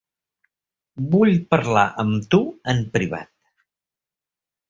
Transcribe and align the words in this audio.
Vull 1.11 1.33
parlar 1.55 1.83
amb 2.03 2.25
tu 2.35 2.41
en 2.73 2.81
privat. 2.97 3.31